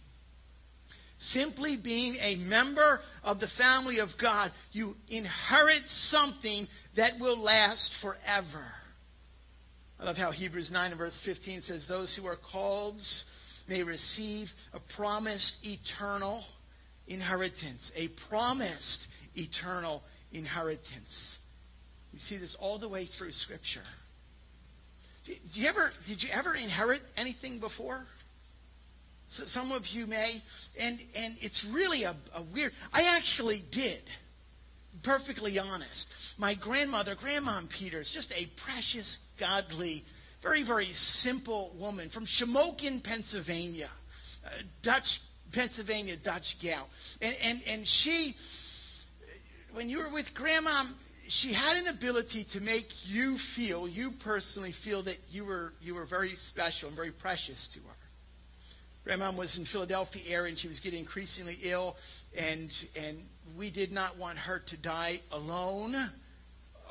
[1.19, 7.95] Simply being a member of the family of God, you inherit something that will last
[7.95, 8.65] forever.
[10.01, 13.05] I love how Hebrews 9 and verse 15 says, Those who are called
[13.69, 16.45] may receive a promised eternal
[17.07, 17.93] inheritance.
[17.95, 19.07] A promised
[19.37, 21.39] eternal inheritance.
[22.13, 23.83] We see this all the way through Scripture.
[25.25, 28.05] Did you ever, did you ever inherit anything before?
[29.33, 30.43] So some of you may,
[30.79, 32.73] and and it's really a, a weird.
[32.93, 34.03] I actually did.
[35.03, 36.13] Perfectly honest.
[36.37, 40.05] My grandmother, Grandma Peters, just a precious, godly,
[40.43, 43.89] very, very simple woman from Shamokin, Pennsylvania.
[44.45, 44.51] Uh,
[44.83, 46.89] Dutch, Pennsylvania Dutch gal.
[47.23, 48.37] And, and, and she,
[49.73, 50.85] when you were with Grandma,
[51.27, 55.95] she had an ability to make you feel, you personally feel that you were, you
[55.95, 57.95] were very special and very precious to her.
[59.05, 61.97] Grandma was in Philadelphia area and she was getting increasingly ill,
[62.37, 63.19] and and
[63.57, 65.97] we did not want her to die alone,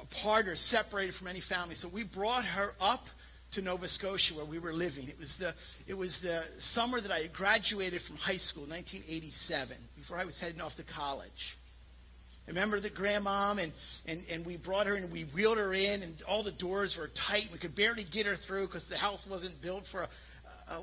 [0.01, 1.75] apart or separated from any family.
[1.75, 3.07] So we brought her up
[3.51, 5.07] to Nova Scotia where we were living.
[5.07, 5.53] It was the
[5.87, 10.61] it was the summer that I graduated from high school, 1987, before I was heading
[10.61, 11.57] off to college.
[12.47, 13.71] I remember the grandmom, and,
[14.07, 17.07] and, and we brought her and we wheeled her in, and all the doors were
[17.09, 17.43] tight.
[17.43, 20.09] And we could barely get her through because the house wasn't built for a,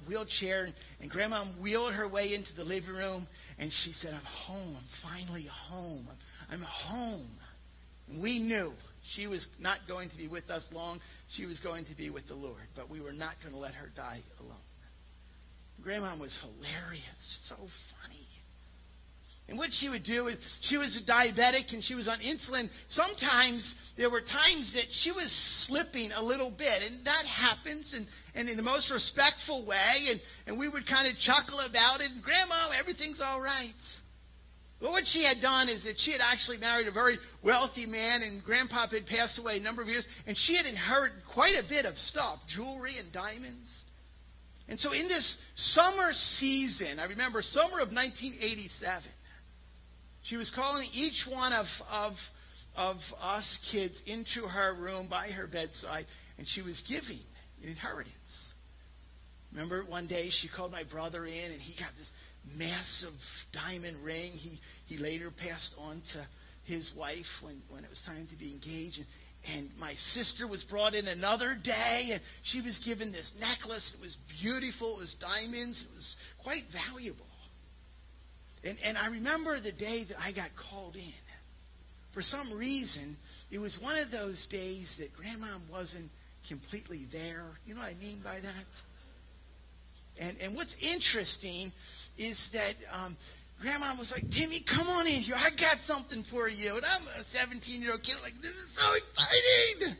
[0.07, 3.27] wheelchair, and, and Grandma wheeled her way into the living room,
[3.59, 4.77] and she said, I'm home.
[4.77, 6.09] I'm finally home.
[6.11, 7.29] I'm, I'm home.
[8.09, 8.73] And we knew
[9.03, 11.01] she was not going to be with us long.
[11.29, 13.75] She was going to be with the Lord, but we were not going to let
[13.75, 14.57] her die alone.
[15.81, 18.18] Grandma was hilarious, so funny.
[19.49, 22.69] And what she would do is, she was a diabetic and she was on insulin.
[22.87, 28.07] Sometimes there were times that she was slipping a little bit, and that happens, and,
[28.35, 32.11] and in the most respectful way, and, and we would kind of chuckle about it,
[32.13, 33.99] and Grandma, everything's all right.
[34.81, 38.23] But what she had done is that she had actually married a very wealthy man,
[38.23, 41.65] and Grandpa had passed away a number of years, and she had inherited quite a
[41.65, 43.87] bit of stuff jewelry and diamonds.
[44.69, 49.11] And so in this summer season, I remember summer of 1987,
[50.29, 52.31] she was calling each one of, of,
[52.77, 56.05] of us kids into her room by her bedside,
[56.37, 57.21] and she was giving
[57.63, 58.53] an inheritance.
[59.51, 62.13] Remember one day she called my brother in, and he got this
[62.59, 64.33] massive diamond ring.
[64.33, 66.19] He, he later passed on to
[66.63, 68.99] his wife when, when it was time to be engaged.
[68.99, 69.07] And,
[69.57, 73.95] and my sister was brought in another day, and she was given this necklace.
[73.95, 74.91] It was beautiful.
[74.91, 75.87] It was diamonds.
[75.89, 77.28] It was quite valuable.
[78.65, 81.13] And, and I remember the day that I got called in.
[82.13, 83.17] For some reason,
[83.51, 86.11] it was one of those days that Grandma wasn't
[86.47, 87.45] completely there.
[87.67, 88.83] You know what I mean by that?
[90.19, 91.73] And, and what's interesting
[92.17, 93.17] is that um,
[93.61, 95.37] Grandma was like, Timmy, come on in here.
[95.37, 96.77] I got something for you.
[96.77, 99.97] And I'm a 17 year old kid, like, this is so exciting.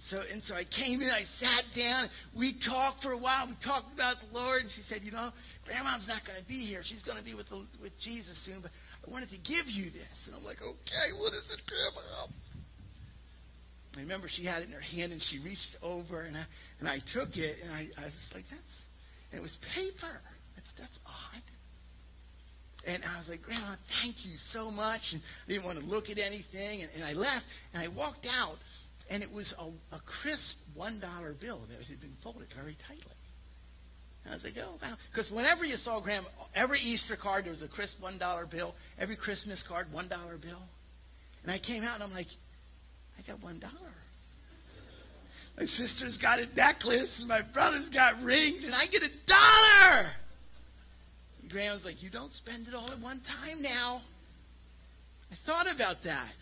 [0.00, 2.08] And so, and so I came in, I sat down.
[2.34, 3.46] We talked for a while.
[3.46, 4.62] We talked about the Lord.
[4.62, 5.30] And she said, You know,
[5.66, 6.82] Grandma's not going to be here.
[6.82, 8.60] She's going to be with, the, with Jesus soon.
[8.62, 8.70] But
[9.06, 10.26] I wanted to give you this.
[10.26, 12.32] And I'm like, Okay, what is it, Grandma?
[13.98, 16.44] I remember she had it in her hand and she reached over and I,
[16.78, 18.84] and I took it and I, I was like, That's,
[19.32, 20.06] and it was paper.
[20.56, 21.42] I thought, That's odd.
[22.86, 25.12] And I was like, Grandma, thank you so much.
[25.12, 26.80] And I didn't want to look at anything.
[26.80, 28.56] And, and I left and I walked out
[29.10, 33.12] and it was a, a crisp $1 bill that had been folded very tightly.
[34.24, 34.96] And I was like, oh, wow.
[35.10, 38.74] Because whenever you saw Grandma, every Easter card, there was a crisp $1 bill.
[38.98, 40.08] Every Christmas card, $1
[40.40, 40.62] bill.
[41.42, 42.28] And I came out and I'm like,
[43.18, 43.60] I got $1.
[45.58, 50.06] My sister's got a necklace, and my brother's got rings, and I get a dollar.
[51.48, 54.00] Grandma's like, You don't spend it all at one time now.
[55.30, 56.34] I thought about that.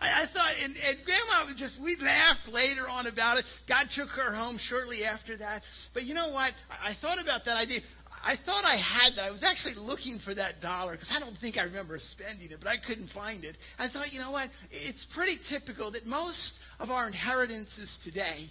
[0.00, 3.46] I, I thought, and, and Grandma was just, we laughed later on about it.
[3.66, 5.64] God took her home shortly after that.
[5.92, 6.52] But you know what?
[6.70, 7.80] I, I thought about that idea.
[8.24, 9.24] I thought I had that.
[9.24, 12.58] I was actually looking for that dollar because I don't think I remember spending it,
[12.60, 13.56] but I couldn't find it.
[13.78, 14.48] I thought, you know what?
[14.70, 18.50] It's pretty typical that most of our inheritances today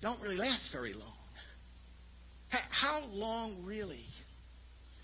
[0.00, 1.12] don't really last very long.
[2.70, 4.06] How long, really?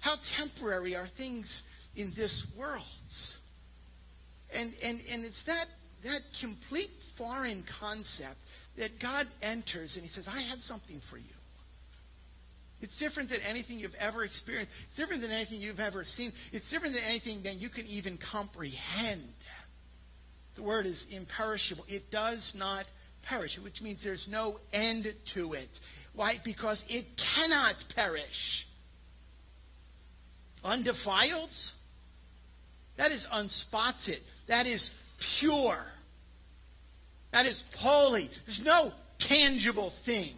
[0.00, 1.62] How temporary are things
[1.96, 2.85] in this world?
[4.55, 5.66] And, and, and it's that
[6.02, 8.36] that complete foreign concept
[8.76, 11.24] that God enters and he says, I have something for you.
[12.82, 14.72] It's different than anything you've ever experienced.
[14.86, 16.32] It's different than anything you've ever seen.
[16.50, 19.34] It's different than anything that you can even comprehend.
[20.54, 21.84] The word is imperishable.
[21.88, 22.86] It does not
[23.22, 25.80] perish, which means there's no end to it.
[26.14, 26.40] Why?
[26.42, 28.66] Because it cannot perish.
[30.64, 31.72] Undefiled?
[32.96, 34.20] That is unspotted.
[34.46, 35.78] That is pure.
[37.30, 38.28] That is holy.
[38.46, 40.35] There's no tangible thing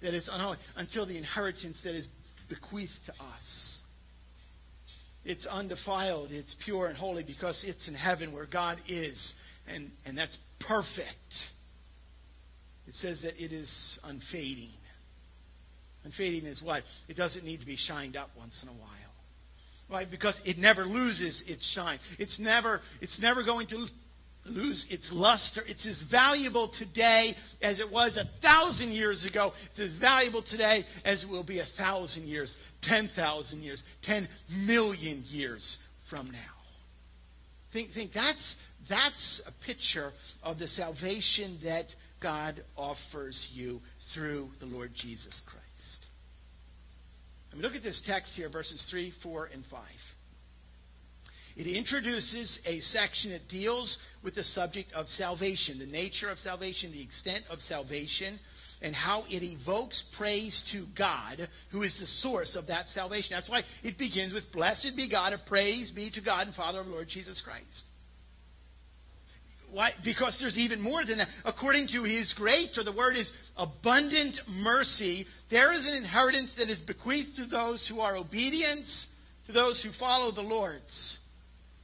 [0.00, 2.08] that is unholy until the inheritance that is
[2.48, 3.82] bequeathed to us.
[5.24, 9.34] It's undefiled, it's pure and holy because it's in heaven where God is,
[9.66, 11.52] and, and that's perfect.
[12.86, 14.72] It says that it is unfading.
[16.04, 16.84] Unfading is what?
[17.08, 19.07] It doesn't need to be shined up once in a while
[19.90, 20.10] right?
[20.10, 21.98] Because it never loses its shine.
[22.18, 23.88] It's never, it's never going to
[24.44, 25.62] lose its luster.
[25.66, 29.52] It's as valuable today as it was a thousand years ago.
[29.66, 34.28] It's as valuable today as it will be a thousand years, ten thousand years, ten
[34.50, 36.38] million years from now.
[37.70, 38.56] Think, think that's,
[38.88, 45.57] that's a picture of the salvation that God offers you through the Lord Jesus Christ.
[47.50, 49.80] I mean, look at this text here, verses 3, 4, and 5.
[51.56, 56.92] It introduces a section that deals with the subject of salvation, the nature of salvation,
[56.92, 58.38] the extent of salvation,
[58.80, 63.34] and how it evokes praise to God, who is the source of that salvation.
[63.34, 66.80] That's why it begins with, Blessed be God, and praise be to God and Father
[66.80, 67.87] of Lord Jesus Christ.
[69.70, 69.92] Why?
[70.02, 71.28] Because there's even more than that.
[71.44, 76.70] According to his great, or the word is abundant mercy, there is an inheritance that
[76.70, 79.06] is bequeathed to those who are obedient,
[79.46, 81.18] to those who follow the Lord's.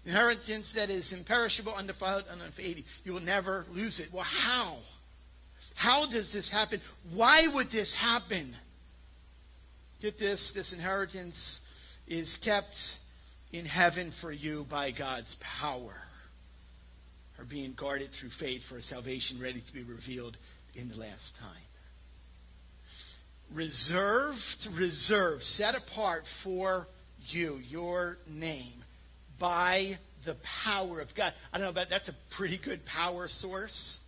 [0.07, 2.85] Inheritance that is imperishable, undefiled, and unfading.
[3.05, 4.13] You will never lose it.
[4.13, 4.77] Well, how?
[5.75, 6.81] How does this happen?
[7.13, 8.55] Why would this happen?
[10.01, 11.63] Get this this inheritance
[12.07, 12.99] is kept
[13.53, 16.04] in heaven for you by God's power
[17.39, 20.37] are being guarded through faith for a salvation ready to be revealed
[20.75, 21.51] in the last time.
[23.53, 26.89] Reserved, reserved, set apart for
[27.27, 28.85] you, your name,
[29.39, 31.35] by the power of God.
[31.53, 34.01] I don't know, but that's a pretty good power source.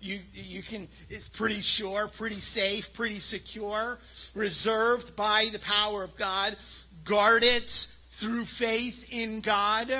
[0.00, 3.98] You, you can, it's pretty sure, pretty safe, pretty secure,
[4.34, 6.56] reserved by the power of God,
[7.04, 7.64] guarded
[8.10, 9.90] through faith in God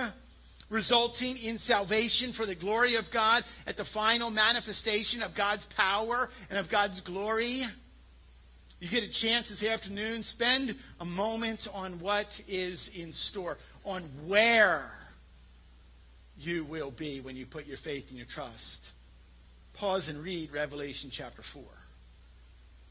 [0.70, 6.30] resulting in salvation for the glory of God at the final manifestation of God's power
[6.50, 7.62] and of God's glory.
[8.80, 14.02] You get a chance this afternoon, spend a moment on what is in store, on
[14.26, 14.90] where
[16.38, 18.90] you will be when you put your faith and your trust.
[19.74, 21.62] Pause and read Revelation chapter 4.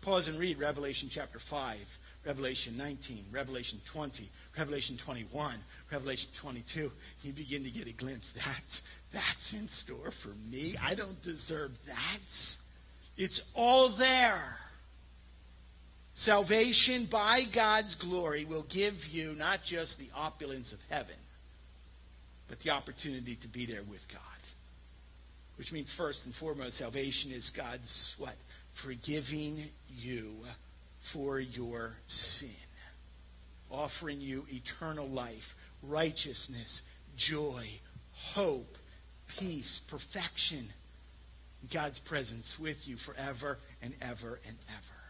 [0.01, 1.77] Pause and read Revelation chapter 5,
[2.25, 5.55] Revelation 19, Revelation 20, Revelation 21,
[5.91, 8.31] Revelation 22, you begin to get a glimpse.
[8.31, 10.75] That, that's in store for me.
[10.81, 12.57] I don't deserve that.
[13.17, 14.57] It's all there.
[16.13, 21.15] Salvation by God's glory will give you not just the opulence of heaven,
[22.47, 24.19] but the opportunity to be there with God.
[25.57, 28.35] Which means first and foremost, salvation is God's what?
[28.73, 30.35] Forgiving you
[31.03, 32.49] for your sin.
[33.69, 36.81] Offering you eternal life righteousness,
[37.17, 37.67] joy,
[38.13, 38.77] hope,
[39.37, 40.69] peace, perfection,
[41.71, 45.03] God's presence with you forever and ever and ever.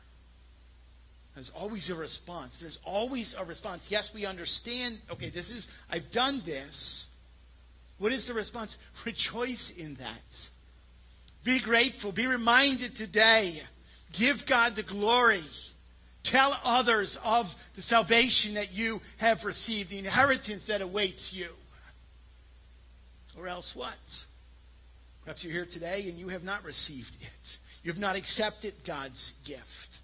[1.35, 2.57] There's always a response.
[2.57, 3.89] There's always a response.
[3.89, 7.07] Yes, we understand, okay, this is, I've done this.
[7.99, 8.77] What is the response?
[9.05, 10.49] Rejoice in that.
[11.43, 12.11] Be grateful.
[12.11, 13.61] Be reminded today.
[14.11, 15.43] Give God the glory.
[16.24, 21.49] Tell others of the salvation that you have received, the inheritance that awaits you.
[23.38, 24.26] Or else what?
[25.24, 27.57] Perhaps you're here today and you have not received it.
[27.84, 29.99] You have not accepted God's gift.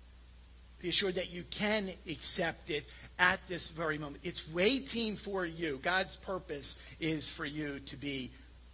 [0.79, 2.85] Be assured that you can accept it
[3.17, 4.23] at this very moment.
[4.23, 5.79] It's waiting for you.
[5.81, 8.31] God's purpose is for you to be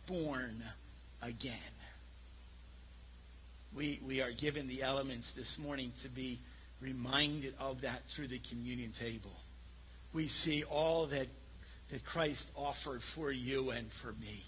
[0.08, 0.64] born
[1.22, 1.54] again.
[3.76, 6.40] We, we are given the elements this morning to be
[6.82, 9.32] reminded of that through the communion table.
[10.14, 11.28] We see all that,
[11.90, 14.44] that Christ offered for you and for me.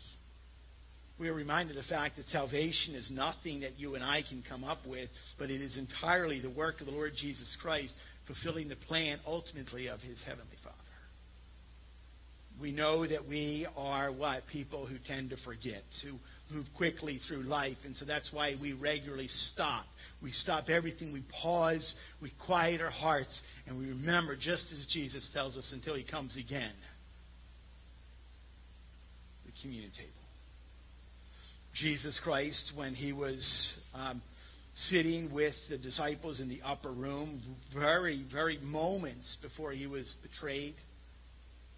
[1.20, 4.44] We are reminded of the fact that salvation is nothing that you and I can
[4.44, 8.68] come up with, but it is entirely the work of the Lord Jesus Christ fulfilling
[8.68, 10.76] the plan ultimately of his heavenly Father.
[12.60, 14.48] We know that we are what?
[14.48, 16.20] People who tend to forget, who
[16.50, 17.86] move quickly through life.
[17.86, 19.86] And so that's why we regularly stop.
[20.22, 21.12] We stop everything.
[21.12, 21.96] We pause.
[22.22, 23.44] We quiet our hearts.
[23.68, 26.74] And we remember, just as Jesus tells us, until he comes again.
[29.46, 30.12] The communion table.
[31.74, 34.22] Jesus Christ, when he was um,
[34.74, 37.40] sitting with the disciples in the upper room,
[37.72, 40.76] very, very moments before he was betrayed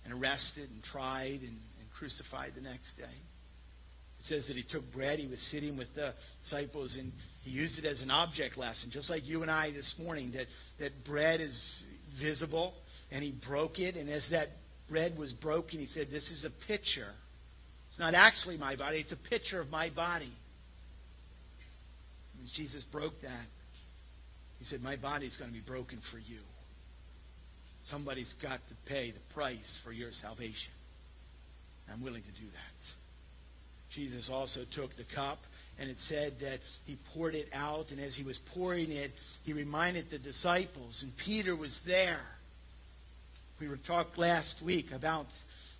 [0.06, 3.04] and arrested and tried and, and crucified the next day.
[4.20, 6.14] It says that he took bread, he was sitting with the
[6.44, 7.12] disciples, and
[7.42, 10.48] he used it as an object lesson, just like you and I this morning, that,
[10.78, 12.74] that bread is visible,
[13.12, 14.50] and he broke it, and as that
[14.90, 17.14] bread was broken, he said, This is a picture.
[17.88, 20.32] It's not actually my body, it's a picture of my body.
[22.38, 23.48] And Jesus broke that.
[24.58, 26.40] He said, My body is going to be broken for you.
[27.84, 30.74] Somebody's got to pay the price for your salvation.
[31.92, 32.92] I'm willing to do that.
[33.90, 35.44] Jesus also took the cup,
[35.80, 39.12] and it said that he poured it out, and as he was pouring it,
[39.44, 42.22] he reminded the disciples, and Peter was there.
[43.60, 45.28] We were talked last week about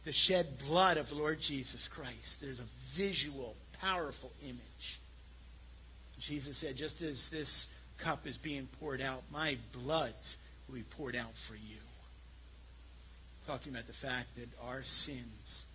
[0.06, 2.42] the shed blood of the Lord Jesus Christ.
[2.42, 5.00] There's a visual, powerful image.
[6.20, 10.14] Jesus said, just as this cup is being poured out, my blood
[10.68, 11.78] will be poured out for you.
[13.48, 15.66] Talking about the fact that our sins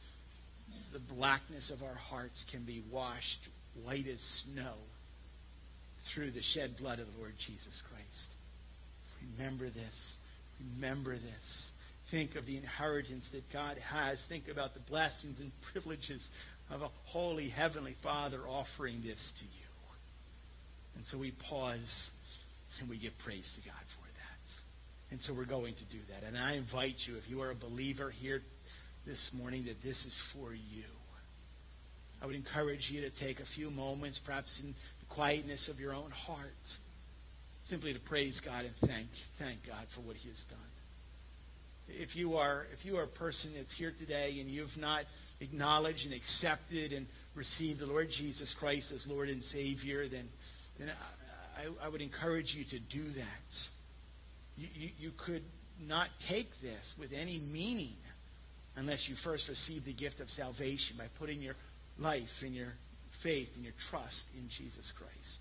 [0.94, 3.48] the blackness of our hearts can be washed
[3.82, 4.74] white as snow
[6.04, 8.30] through the shed blood of the Lord Jesus Christ.
[9.36, 10.16] Remember this.
[10.76, 11.72] Remember this.
[12.06, 14.24] Think of the inheritance that God has.
[14.24, 16.30] Think about the blessings and privileges
[16.70, 19.50] of a holy heavenly Father offering this to you.
[20.94, 22.12] And so we pause
[22.80, 24.54] and we give praise to God for that.
[25.10, 26.22] And so we're going to do that.
[26.24, 28.42] And I invite you, if you are a believer here
[29.06, 30.84] this morning that this is for you.
[32.22, 35.92] I would encourage you to take a few moments, perhaps in the quietness of your
[35.92, 36.78] own heart,
[37.64, 40.58] simply to praise God and thank, thank God for what He has done.
[41.86, 45.04] If you are if you are a person that's here today and you've not
[45.40, 50.26] acknowledged and accepted and received the Lord Jesus Christ as Lord and Savior, then
[50.78, 50.90] then
[51.58, 53.68] I, I would encourage you to do that.
[54.56, 55.42] You, you, you could
[55.78, 57.96] not take this with any meaning
[58.76, 61.54] unless you first receive the gift of salvation by putting your
[61.98, 62.72] life and your
[63.10, 65.40] faith and your trust in Jesus Christ.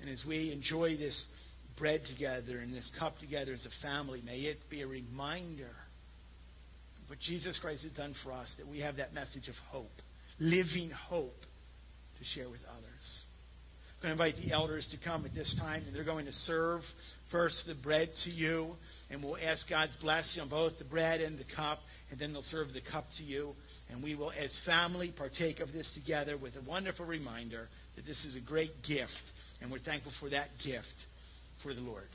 [0.00, 1.26] And as we enjoy this
[1.76, 5.70] bread together and this cup together as a family, may it be a reminder
[7.02, 10.02] of what Jesus Christ has done for us, that we have that message of hope,
[10.38, 11.44] living hope
[12.18, 13.24] to share with others.
[14.02, 16.32] I'm going to invite the elders to come at this time, and they're going to
[16.32, 16.92] serve
[17.28, 18.76] first the bread to you,
[19.10, 21.82] and we'll ask God's blessing on both the bread and the cup,
[22.14, 23.56] and then they'll serve the cup to you.
[23.90, 28.24] And we will, as family, partake of this together with a wonderful reminder that this
[28.24, 31.06] is a great gift, and we're thankful for that gift
[31.56, 32.06] for the Lord.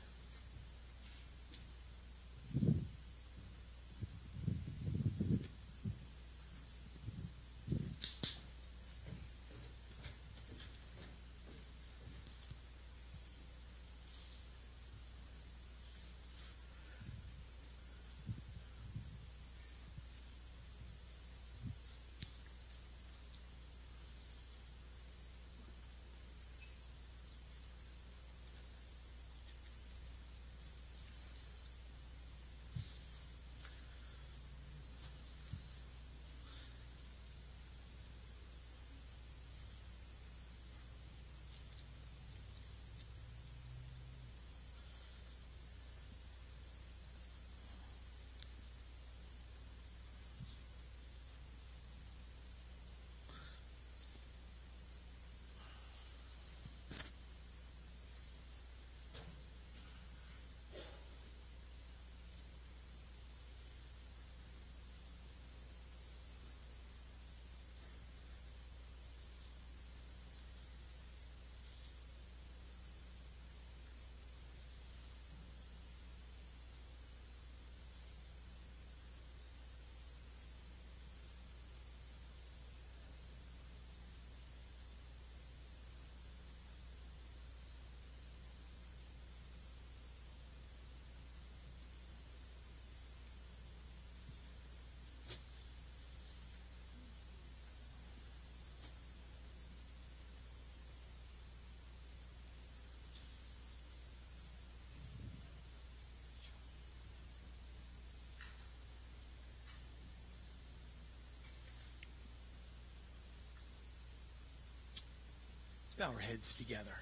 [116.00, 116.96] Bow our heads together.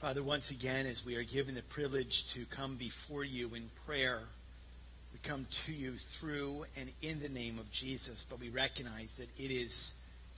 [0.00, 4.22] Father, once again, as we are given the privilege to come before you in prayer,
[5.12, 9.28] we come to you through and in the name of Jesus, but we recognize that
[9.38, 9.94] it is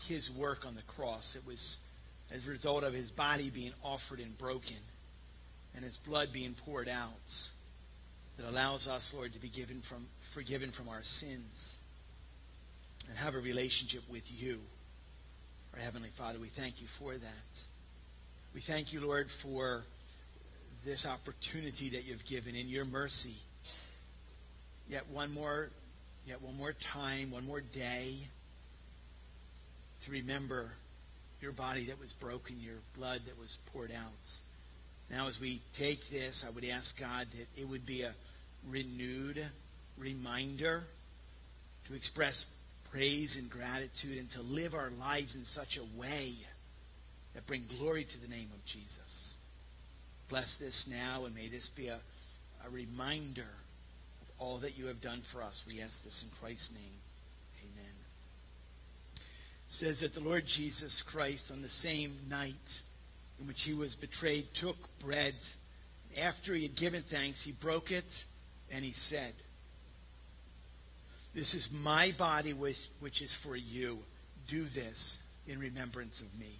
[0.06, 1.34] his work on the cross.
[1.34, 1.78] It was
[2.30, 4.76] as a result of his body being offered and broken
[5.74, 7.48] and his blood being poured out
[8.36, 11.78] that allows us, Lord, to be given from, forgiven from our sins
[13.08, 14.60] and have a relationship with you.
[15.74, 17.62] Our Heavenly Father, we thank you for that.
[18.54, 19.84] We thank you, Lord, for
[20.84, 23.36] this opportunity that you've given in your mercy.
[24.88, 25.70] Yet one more,
[26.26, 28.16] yet one more time, one more day
[30.04, 30.72] to remember
[31.40, 34.38] your body that was broken, your blood that was poured out.
[35.10, 38.12] Now, as we take this, I would ask God that it would be a
[38.68, 39.42] renewed
[39.96, 40.84] reminder
[41.88, 42.44] to express
[42.93, 46.34] praise and gratitude and to live our lives in such a way
[47.34, 49.36] that bring glory to the name of Jesus.
[50.28, 51.99] Bless this now and may this be a,
[52.66, 53.49] a reminder
[54.20, 55.64] of all that you have done for us.
[55.66, 57.01] We ask this in Christ's name.
[57.62, 57.95] Amen.
[59.16, 59.22] It
[59.68, 62.82] says that the Lord Jesus Christ on the same night
[63.40, 65.36] in which he was betrayed took bread.
[66.20, 68.26] After he had given thanks, he broke it
[68.70, 69.32] and he said,
[71.35, 73.99] this is my body, which, which is for you.
[74.49, 76.59] Do this in remembrance of me.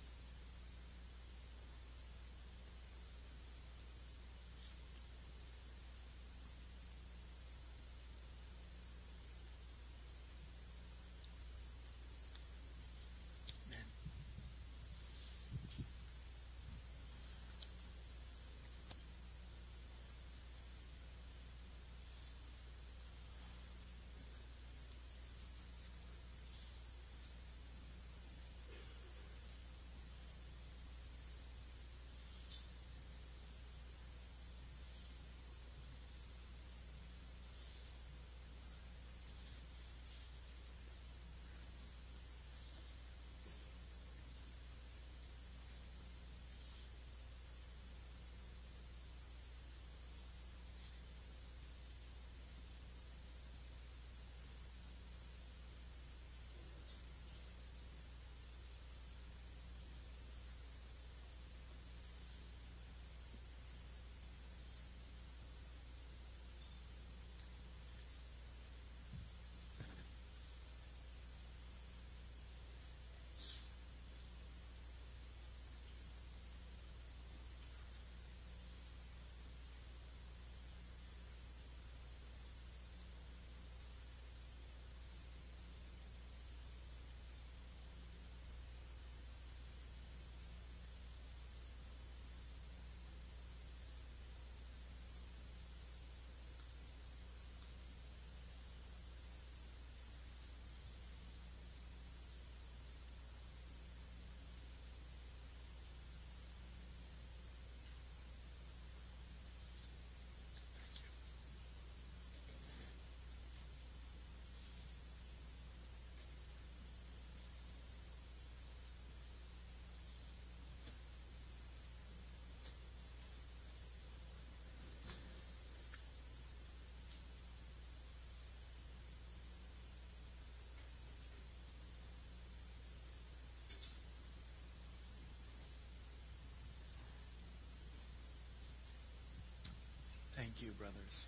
[140.55, 141.26] Thank you, brothers.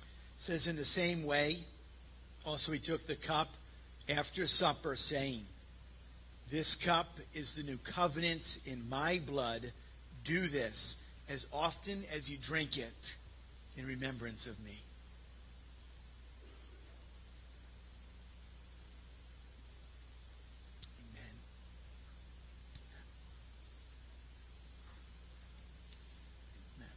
[0.00, 0.04] It
[0.36, 1.60] says in the same way,
[2.44, 3.54] also he took the cup
[4.06, 5.46] after supper, saying,
[6.50, 9.72] This cup is the new covenant in my blood.
[10.24, 10.96] Do this
[11.26, 13.16] as often as you drink it
[13.78, 14.82] in remembrance of me.
[21.00, 21.22] Amen.
[26.76, 26.88] Amen.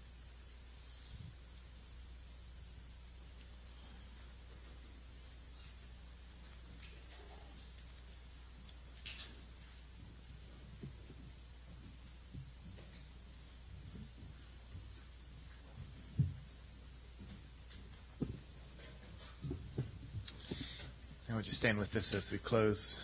[21.30, 23.01] Now would you stand with us as we close?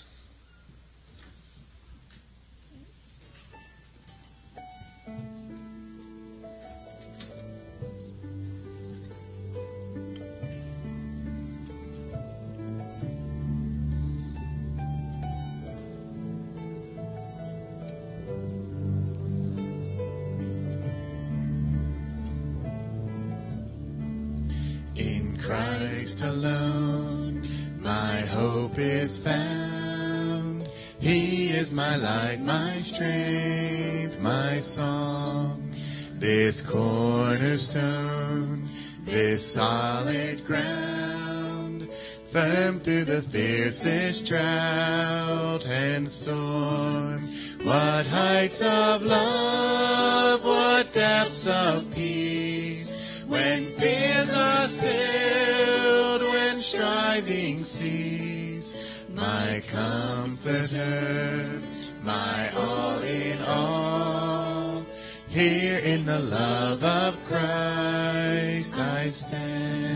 [32.08, 35.72] My strength, my song.
[36.14, 38.70] This cornerstone,
[39.04, 41.90] this solid ground,
[42.26, 47.28] firm through the fiercest drought and storm.
[47.64, 58.76] What heights of love, what depths of peace, when fears are stilled, when striving cease,
[59.14, 61.62] my comforter,
[62.08, 64.86] my all in all.
[65.28, 69.88] Here in the love of Christ I stand.